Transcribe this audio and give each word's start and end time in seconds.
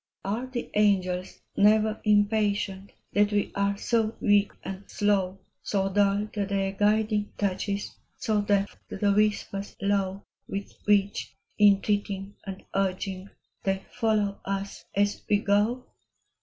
i 0.25 0.39
RE 0.41 0.47
the 0.47 0.71
angels 0.73 1.41
never 1.55 2.01
impatient 2.05 2.91
That 3.13 3.31
we 3.31 3.51
are 3.53 3.77
so 3.77 4.15
weak 4.19 4.51
and 4.63 4.83
slow, 4.89 5.37
So 5.61 5.89
dull 5.93 6.25
to 6.33 6.47
their 6.47 6.71
guiding 6.71 7.31
touches, 7.37 7.95
So 8.17 8.41
deaf 8.41 8.75
to 8.89 8.97
the 8.97 9.13
whispers 9.13 9.75
low 9.79 10.23
With 10.47 10.73
which, 10.85 11.35
entreating 11.59 12.33
and 12.47 12.63
urging, 12.73 13.29
They 13.63 13.83
follow 13.91 14.39
us 14.43 14.83
as 14.95 15.21
we 15.29 15.37
go? 15.37 15.85